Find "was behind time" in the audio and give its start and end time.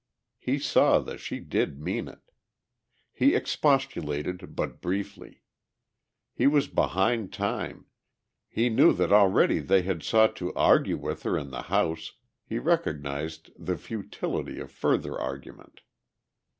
6.47-7.85